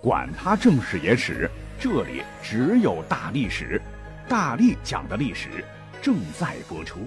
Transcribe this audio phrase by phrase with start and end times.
[0.00, 3.82] 管他正史野史，这里只有大历史，
[4.28, 5.64] 大力讲的历史
[6.00, 7.00] 正在播出。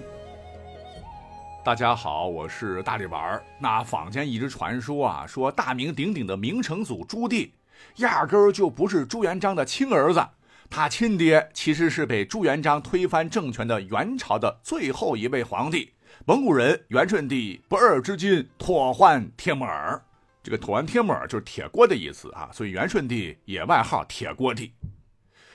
[1.64, 3.42] 大家好，我是大力丸儿。
[3.58, 7.50] 那坊间一直传说啊，说大名鼎鼎的明成祖朱棣，
[7.96, 10.22] 压根儿就不是朱元璋的亲儿子，
[10.68, 15.94] 他亲爹其实是被朱元璋推翻政权的元朝的最后一位皇帝，
[16.26, 20.02] 蒙古人元顺帝不二之君妥欢帖木儿。
[20.42, 24.72] 这个妥安帖木儿就是铁锅的意思啊，所以元顺帝也外号铁锅帝。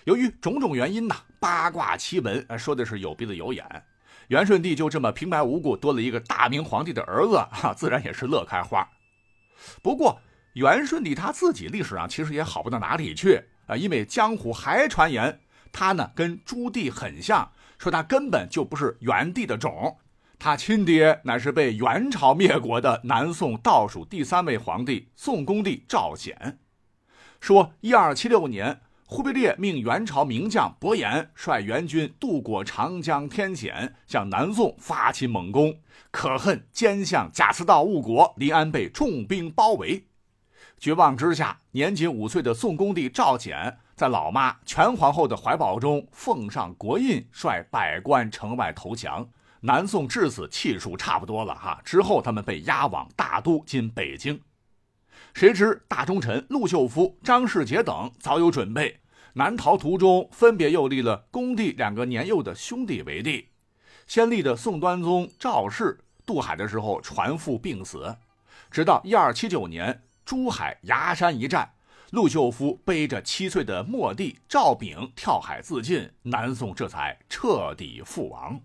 [0.06, 3.66] 由于种种原因呐，八卦奇闻说的是有鼻子有眼，
[4.30, 8.88] 元顺帝就这么平白无故多了一个大明皇帝的儿子，哈， 自然也是乐开花。
[9.82, 10.22] 不过
[10.54, 15.42] 元顺帝他自己历史上其实也好不到哪里去啊，因为江湖还传言
[15.74, 19.98] 他呢跟朱棣很像，说他根本就不是元帝的种。
[20.40, 26.60] 他亲爹乃是被元朝灭国的南宋倒数第三位皇帝宋恭帝赵显。
[27.40, 35.80] 说一二七六年，忽必烈命元朝名将伯颜率元军渡过长江天险，向南宋发起猛攻。
[36.12, 40.06] 可恨奸相贾似道误国，临安被重兵包围。
[40.80, 49.28] 绝望之下，年仅五岁的宋恭帝赵显在老妈全皇后的怀抱中奉上国印，率百官城外投降。
[49.68, 54.40] 南宋至此气数差不多了哈，之后他们被押往大都（今北京）。
[55.36, 59.02] 谁知大忠臣陆秀夫、张世杰等早有准备，
[59.34, 63.50] 南逃途中分别又立了恭帝两个年幼的兄弟为帝。
[64.08, 68.16] 先立的宋端宗赵氏渡海的时候船覆病死，
[68.72, 71.70] 直到一二七九年珠海崖山一战，
[72.12, 78.62] 陆秀夫背着七岁的末帝赵昺跳海自尽，南宋这才彻底覆亡。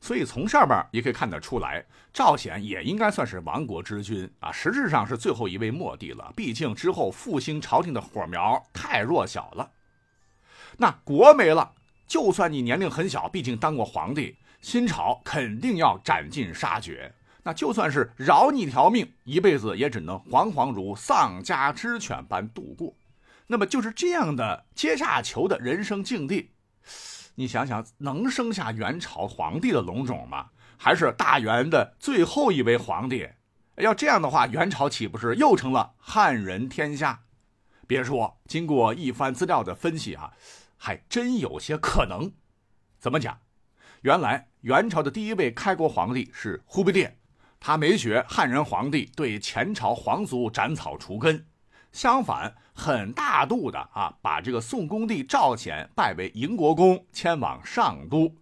[0.00, 6.32] 所以从上面也可以看得出来，赵显也应该算是亡国之君啊，实质上是最后一位末帝了。
[6.36, 9.70] 毕竟之后复兴朝廷的火苗太弱小了。
[10.76, 11.72] 那国没了，
[12.06, 17.12] 就算你年龄很小，毕竟当过皇帝，新朝肯定要斩尽杀绝。
[17.42, 22.94] 那就算是饶你一条命，一辈子也只能惶惶如丧家之犬般度过。
[23.46, 26.50] 那么就是这样的阶下囚的人生境地。
[27.38, 30.48] 你想想，能生下元朝皇帝的龙种吗？
[30.76, 33.28] 还是大元的最后一位皇帝？
[33.76, 37.20] 要这样的话，元朝岂不是又成了汉人天下？
[37.86, 40.32] 别说，经过一番资料的分析啊，
[40.76, 42.32] 还真有些可能。
[42.98, 43.38] 怎么讲？
[44.00, 47.20] 原来元朝的第一位开国皇帝是忽必烈，
[47.60, 51.46] 他没学汉人皇帝对前朝皇族斩草除根。
[51.92, 58.32] 相反，很大度的啊，把这个宋恭帝赵显拜为营国公，迁往上都。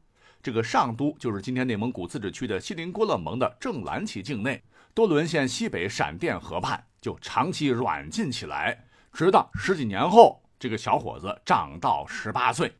[0.42, 8.84] 这个上都就是今天内蒙古自治区的锡林郭勒盟的正蓝旗境内，多伦县西北闪电河畔，就长期软禁起来。
[9.10, 12.70] 直到十几年后，这个小伙子长到十八岁。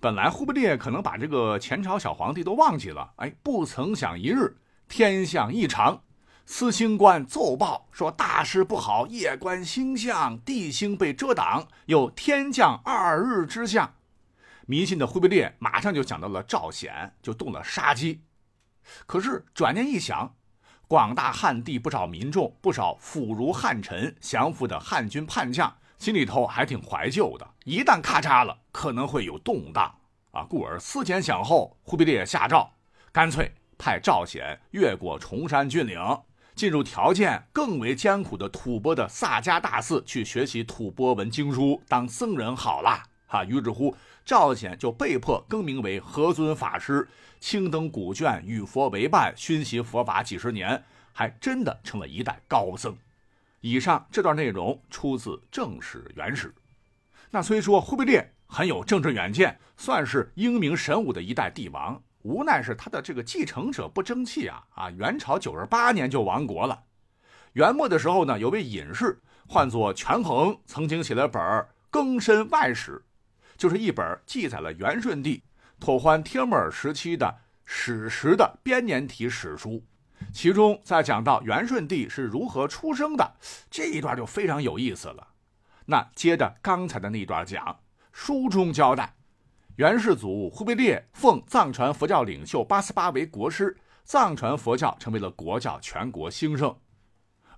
[0.00, 4.56] 本来忽必烈可能把这个前朝小皇帝都忘记了，哎，不曾想一日
[4.88, 6.00] 天象异常。
[6.48, 13.94] 司星官奏报说大事不好，夜观星象，地星被遮挡，有天降二日之象。
[14.64, 18.22] 迷信的忽必烈马上就想到了赵显，就动了杀机。
[19.06, 20.36] 可是转念一想，
[20.86, 27.46] 广大汉地不少民众，不少腐儒汉臣，降服的汉军叛将，心里头还挺怀旧的。
[27.64, 29.92] 一旦咔嚓了，可能会有动荡
[30.30, 32.70] 啊，故而思前想后，忽必烈下诏，
[33.10, 36.00] 干脆派赵显越过崇山峻岭。
[36.56, 43.44] 进入条件更为艰苦的吐蕃的萨迦大寺去学习吐蕃文经书，当僧人好了哈。
[43.44, 43.94] 于是乎，
[44.24, 47.06] 赵显就被迫更名为何尊法师，
[47.38, 52.96] 青灯古卷，与佛为伴，熏习佛法几十年，还真的成了一代高僧。
[53.60, 56.48] 以上这段内容出自《正史原始》。
[57.30, 62.00] 那虽说忽必烈很有政治远见，算是英明神武的一代帝王。
[62.26, 64.90] 无奈是他的这个继承者不争气啊啊！
[64.90, 66.82] 元朝九十八年就亡国了。
[67.52, 71.40] 元末的时候呢，有位隐士唤作权衡，曾经写了本
[71.88, 72.92] 《更深外史》，
[73.56, 75.44] 就是一本记载了元顺帝
[75.78, 77.32] 妥欢帖木儿时期的
[77.64, 79.84] 史实的编年体史书。
[80.32, 83.36] 其中在讲到元顺帝是如何出生的
[83.70, 85.28] 这一段就非常有意思了。
[85.84, 87.78] 那接着刚才的那段讲，
[88.12, 89.15] 书中交代。
[89.76, 96.74] 元世祖忽必烈奉藏传佛教领袖八思巴为国师，藏传佛教成为了国教，全国兴盛。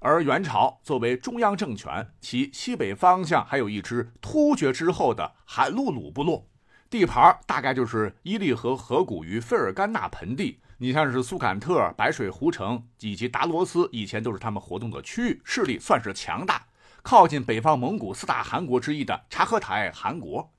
[0.00, 6.44] 而元朝作为中央政权，其西北方向还有一支突厥之后的罕路鲁部落，
[6.90, 10.60] 地盘大概就是伊犁河河谷与费尔干纳盆地。
[10.78, 16.66] 你像是苏坎特、白水湖城以及达罗斯，以前都是他们活动的区域，势力算是强大。
[17.00, 20.52] 靠近北方蒙古四大汗国之一的察合台汗国。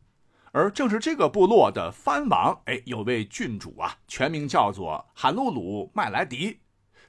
[0.52, 6.60] 而正是这个部落的藩王，哎，有位郡主啊，全名叫做罕露鲁麦莱迪，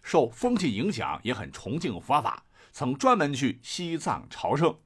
[0.03, 4.77] 受风气影响，也很崇敬佛法，曾专门去西藏朝圣。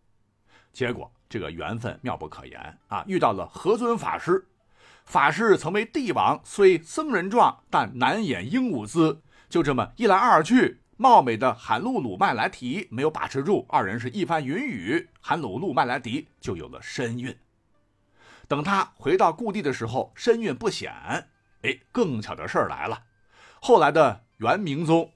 [0.73, 4.47] 结果这个缘分妙不可言啊，遇到了何尊法师。
[5.05, 9.21] 法师曾为帝王，虽僧人状，但难掩英武姿。
[9.49, 17.37] 就这么一来二去，貌美的罕露鲁麦莱提没有把持住，二人是一番云雨，罕鲁鲁麦莱迪就有了身孕。
[18.46, 20.93] 等他回到故地的时候，身孕不显。
[21.62, 23.02] 哎，更巧的事儿来了，
[23.61, 25.11] 后来的元明宗，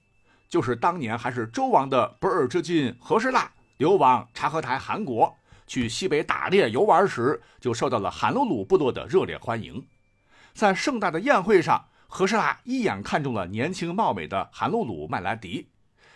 [0.49, 5.37] 就是当年还是周王的不二之君和氏腊，流亡察合台汗国。
[5.67, 9.87] 去西北打猎游玩时，就受到了韩鲁鲁部落的热烈欢迎。
[10.55, 15.69] 在盛大的宴会上，和氏拉一眼看中了年轻貌美的韩鲁鲁麦来迪。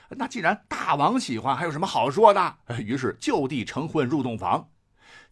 [0.08, 2.56] 那既然大王喜欢，还有什么好说的？
[2.79, 4.67] 于是就地成婚，入洞房。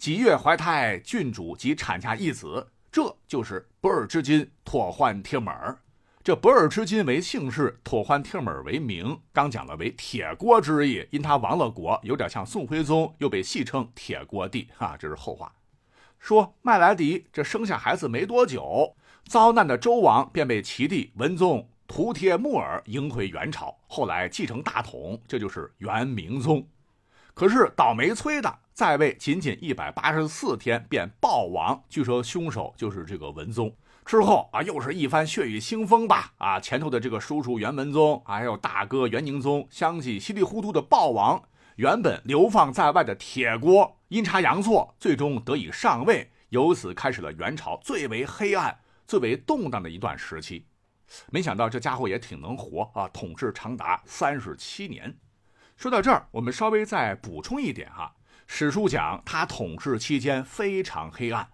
[0.01, 5.79] 几月怀胎，郡主即产下一子，这就是不尔之金妥欢帖木儿。
[6.25, 9.21] 这不尔之金为姓氏，妥欢帖木儿为名。
[9.31, 14.69] 刚讲了为铁锅之意，因他亡了国，有点像宋徽宗，又被戏称铁锅帝。
[14.75, 15.53] 哈，这是后话。
[16.19, 26.67] 说麦来迪这生下孩子没多久，遭难的周王便被其弟文宗图帖木儿迎回元朝，后来继承大统，这就是元明宗。
[27.35, 33.71] 可是倒霉催的，在位仅仅一百八十四天便暴亡，据说凶手就是这个文宗。
[34.07, 36.33] 之后啊，又是一番血雨腥风吧？
[36.39, 41.43] 啊，前头的这个叔叔元文宗，还有大哥元宁宗，相继稀里糊涂的暴亡。
[41.77, 48.75] 原本流放在外的铁锅，阴差阳错，最终得以上位，由此开始了元朝最为黑暗、
[49.07, 50.65] 最为动荡的一段时期。
[51.31, 55.15] 没想到这家伙也挺能活啊，统治长达三十七年。
[55.77, 58.15] 说到这儿，我们稍微再补充一点哈，
[58.53, 61.49] 史书讲他统治期间非常黑暗，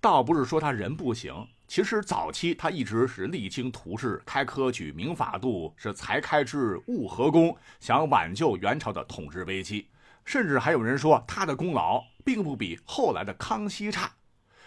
[0.00, 1.34] 倒不是说他人不行。
[1.66, 9.88] 其实早期他一直是励精图治，开科举，明法度，是才开之，务和功，想挽救元朝的统治危机。
[10.24, 14.12] 甚至还有人说他的功劳并不比后来的康熙差，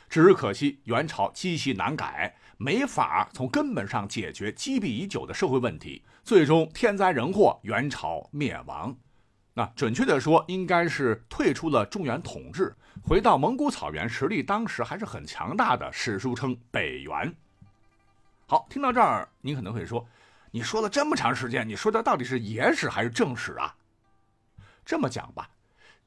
[0.09, 8.95] 只是可惜元朝积习难改，没法从根本上解决积弊已久的社会问题，最终天灾人祸，元朝灭亡。
[9.59, 12.73] 那准确的说，应该是退出了中原统治，
[13.03, 15.91] 回到蒙古草原，实力当时还是很强大的。
[15.91, 17.35] 史书称北元。
[18.47, 20.07] 好，听到这儿，您可能会说，
[20.49, 23.75] 你说了这么长时间，你说的到底是野史还是正史啊？
[24.85, 25.49] 这么讲吧，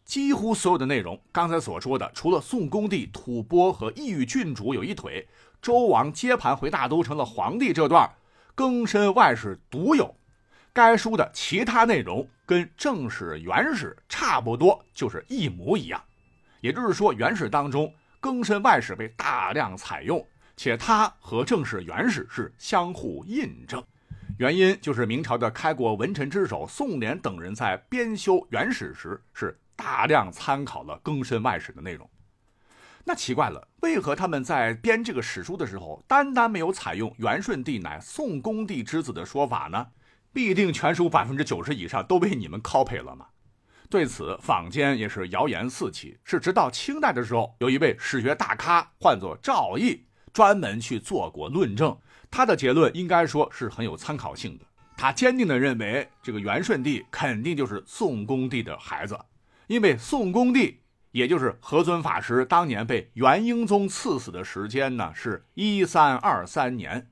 [0.02, 5.28] 几乎所有的内容，刚才所说的，除了宋恭帝吐蕃和异域郡主有一腿，
[5.60, 8.10] 周王接盘回大都成了皇帝这段，
[8.54, 10.16] 更深外史独有。
[10.74, 16.02] 该书的其他内容跟正史、原始差不多，就是一模一样。
[16.62, 20.26] 也就是说，原始当中更申外史被大量采用，
[20.56, 23.84] 且它和正史、原始是相互印证。
[24.38, 32.08] 原因就是明朝的开国文臣之首宋濂等人在编修原始时，是大量参考了更申外史的内容。
[33.04, 39.86] 那奇怪了，为何他们在编这个史书的时候，单单没有采用元顺帝乃宋恭帝之子的说法呢？
[40.32, 43.26] 必定全书百分之九十以上都被你们 copy 了吗？
[43.90, 46.18] 对此，坊间也是谣言四起。
[46.24, 51.94] 是直到清代的时候，有一位史学大咖，唤作赵翼，专门去做过论证。
[52.30, 54.64] 他的结论应该说是很有参考性的。
[54.96, 59.18] 他坚定地认为，这个元顺帝肯定就是宋恭帝的孩子，
[59.66, 67.08] 因为宋恭帝，也就是何尊法师当年被元英宗赐死的时间呢，是一三二三年。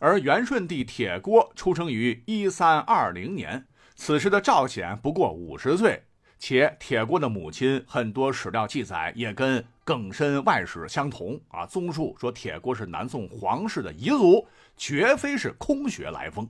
[0.00, 6.02] 而元顺帝铁锅出生于一三二零年，此时的赵显不过五十岁，
[6.38, 11.66] 且铁锅的母亲很多史料记载也跟耿申外史相同啊。
[11.66, 16.48] 综述说铁锅是南宋皇室的遗族，绝非是空穴来风。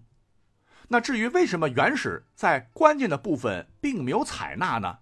[0.87, 4.99] 那至于为什么元史在关键的部分并没有采纳呢？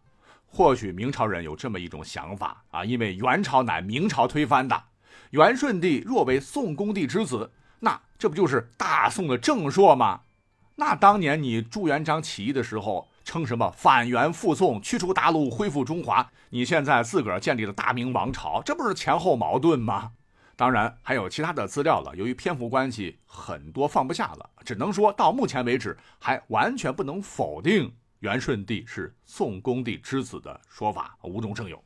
[0.47, 4.85] 或许明朝人有这么一种想法啊，因为元朝乃明朝推翻的，
[5.33, 7.53] 元顺帝若为宋恭帝之子。
[8.19, 10.23] 这不就是大宋的正朔吗？
[10.75, 16.29] 那当年你朱元璋起义的时候，称什么反元复宋，驱除大陆，恢复中华？
[16.51, 20.13] 你现在自个儿建立了大明王朝，这不是前后矛盾吗？
[20.57, 31.81] 当然还有其他的资料了，由于篇幅关系，很多放不下了，只能说到目前为止，还完全不能否定元顺帝是宋恭帝之子的说法，无中生有。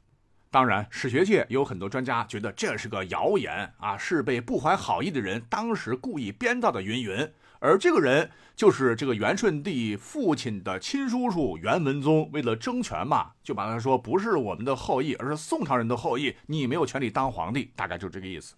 [0.52, 7.32] 当然，史学界有很多专家觉得这是个谣言啊，是被不怀好意的人当时故意编造的云云。
[7.59, 12.28] 而这个人就是这个元顺帝父亲的亲叔叔元文宗。
[12.35, 18.56] 为了争权嘛，就把他说不是我们的后裔，而是宋朝人的后裔，你没有权利当皇帝，大概就这个意思。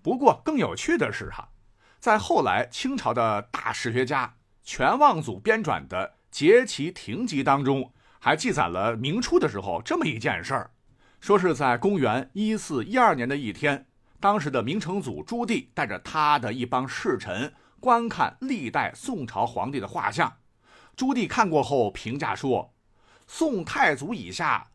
[0.00, 1.50] 不过更有趣的是哈，
[1.98, 10.70] 在后来清朝的大史学家全望祖编纂的《节其亭集》当中，还记载了明初的时候这么一件事儿。
[11.20, 13.86] 说是在公元一四一二年的一天，
[14.20, 20.36] 当时的明成祖朱棣带着他的一帮侍臣观看历代宋朝皇帝的画像。
[20.94, 22.74] 朱棣看过后评价说
[23.26, 24.68] ：“宋太祖以下，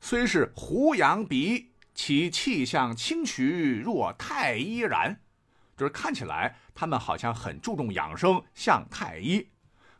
[0.00, 5.20] 虽是胡杨鼻，其气象清徐，若太医然。”
[5.76, 9.48] 就是看起来他们好像很注重养生，像太医。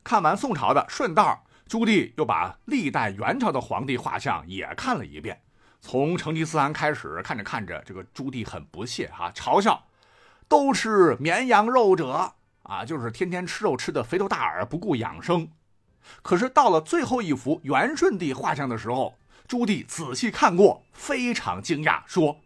[0.04, 5.42] 看完宋朝的，顺道朱棣又把历代元朝的皇帝画像也看了一遍。
[5.82, 9.84] 从成吉思汗开始，看着看着，这个朱棣很不屑哈，嘲笑，
[10.48, 15.50] 都吃绵羊肉者啊，就是天天吃肉吃的肥头大耳，不顾养生。
[16.22, 22.38] 可是到了最后一幅元顺帝画像的时候，朱棣仔细看过，非常惊讶，说：“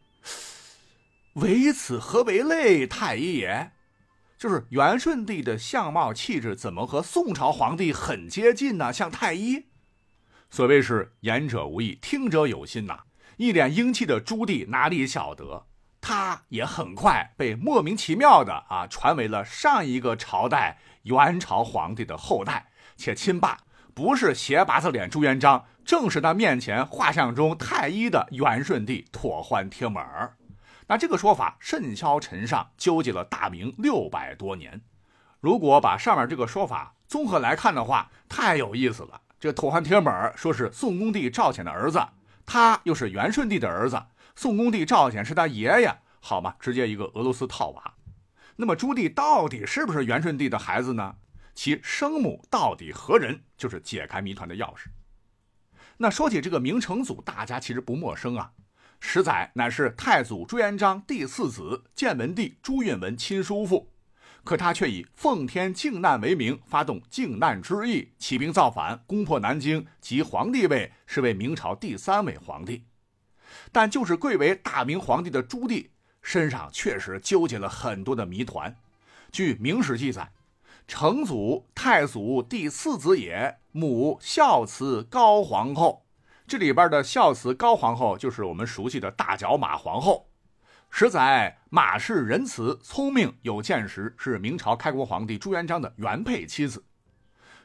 [1.34, 3.70] 唯此何为类太医也？
[4.38, 8.90] 就是元顺帝的相貌气质怎么和宋朝皇帝很接近呢？
[8.92, 9.66] 像太医。
[10.50, 13.00] 所谓是言者无意，听者有心呐。”
[13.36, 15.66] 一脸英气的朱棣哪里晓得，
[16.00, 23.58] 他也很快被莫名其妙的啊传为了上一个朝代元朝皇帝的后代，且亲爸
[23.94, 30.36] 不是斜八字脸朱元璋，正是他面前画像中太医的元顺帝妥欢帖木儿。
[30.86, 34.80] 那这个说法甚嚣尘上，纠结了大明六百多年。
[35.40, 39.20] 如果把上面这个说法综合来看的话，太有意思了。
[39.38, 42.00] 这妥欢帖木儿说是宋恭帝赵显的儿子。
[42.46, 44.00] 他又是元顺帝的儿子，
[44.36, 46.54] 宋恭帝赵显是他爷爷，好吗？
[46.60, 47.94] 直接一个俄罗斯套娃。
[48.54, 51.16] 那么朱棣到底是不是元顺帝的孩子呢？
[51.54, 53.42] 其生母到底何人？
[53.56, 54.86] 就是解开谜团的钥匙。
[55.98, 58.52] 那说起这个明成祖，大家其实不陌生啊，
[59.00, 63.92] 实载乃是太祖朱元璋第四子建文帝朱允文亲叔父。
[64.46, 72.84] 可他却以奉天靖难为名，发动靖难之役，起兵造反，攻破南京，即皇帝位，是为明朝第三位皇帝。
[73.72, 75.88] 但就是贵为大明皇帝的朱棣，
[76.22, 78.76] 身上确实纠结了很多的谜团。
[79.32, 80.30] 据《明史》记载，
[80.86, 86.06] 成祖太祖第四子也，母孝慈高皇后。
[86.46, 90.25] 这里边的孝慈高皇后，就是我们熟悉的大脚马皇后。
[90.98, 96.82] 实载马氏仁慈、聪明、有见识，是明朝开国皇帝朱元璋的原配妻子。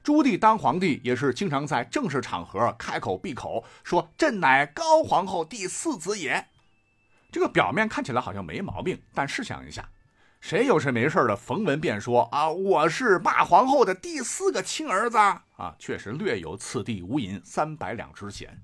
[0.03, 6.45] 朱棣当皇帝也是经常在正式场合开口闭口说：“朕乃高皇后第四子也。”
[7.31, 9.87] 这个表面看起来好像没毛病，但试想一下，
[10.41, 18.61] 谁有事没事的逢文便说啊，我是马皇后的第四个亲儿子啊，确实略有此地无银三百两之嫌。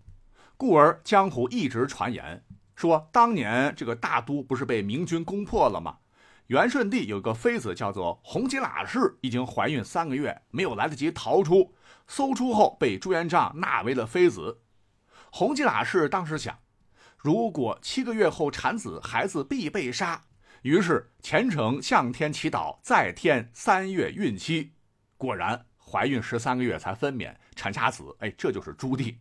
[0.58, 2.44] 故而江湖一直传言。
[2.78, 5.98] 说当年这个大都不是被明军攻破了吗？
[6.46, 11.74] 元顺帝有个妃子叫做洪吉喇氏，已经怀孕三个月，没有来得及逃出，
[12.08, 14.62] 搜出后被朱元璋纳为了妃子。
[15.32, 16.60] 洪吉喇氏当时想，
[17.18, 20.26] 如果七个月后产子，孩子必被杀，
[20.62, 24.74] 于是虔诚向天祈祷，再添三月孕期。
[25.18, 28.16] 果然怀孕十三个月才分娩，产下子。
[28.20, 29.16] 哎，这就是朱棣。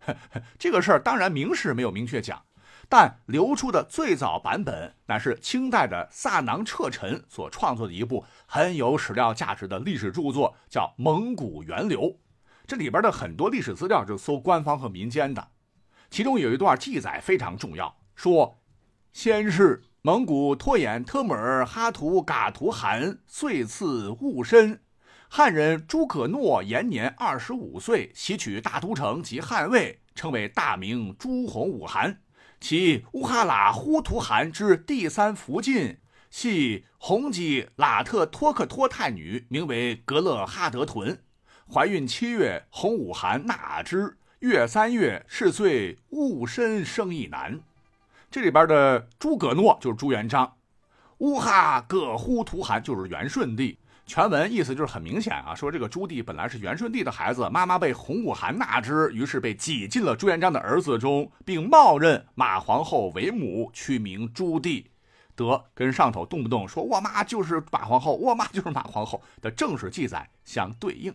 [0.58, 2.44] 这个事儿当然明史没有明确讲。
[2.88, 12.00] 但流出的最早版本乃是清代的萨囊彻臣所创作的一部很有史料价值的历史著作，叫《蒙古源流》。
[12.66, 15.48] 这里边的很多历史资料就搜官方和民间的，
[16.10, 18.58] 其中有一段记载非常重要，说：
[19.12, 24.82] 先是蒙古托眼特木尔哈图嘎图汗岁次戊申，
[25.28, 32.20] 汉人朱可诺延年二十五岁，袭取大都城及汉魏，称为大明朱洪武汗。
[32.60, 35.98] 其乌哈喇呼图汗之第三福晋，
[36.28, 41.22] 系洪吉喇特托克托太女，名为格勒哈德屯。
[41.72, 44.18] 怀孕七月，洪武汗纳之。
[44.40, 47.60] 月三月，是岁戊申生一男。
[48.30, 50.54] 这里边的诸葛诺就是朱元璋，
[51.18, 53.78] 乌哈葛呼图汗就是元顺帝。
[54.08, 64.86] 全文意思就是很明显啊，说这个朱棣本来是元顺帝的孩子，妈妈被洪武汗纳之，于是被挤进了朱元璋的儿子中，并冒认马皇后为母，取名朱棣，
[65.36, 71.14] 得跟上头动不动说我妈就是马皇后，我妈就是马皇后的正史记载相对应。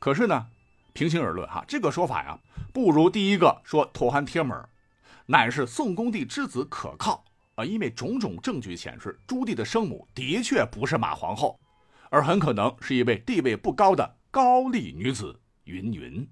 [0.00, 0.48] 可是呢，
[0.92, 2.36] 平心而论哈，这个说法呀，
[2.72, 4.68] 不如第一个说妥欢帖木儿
[5.26, 11.56] 乃是宋恭帝之子可靠啊，因为种种证据显示朱棣的生母的确不是马皇后。
[12.12, 16.28] 而很可能是一位地位不高的高丽女子云云。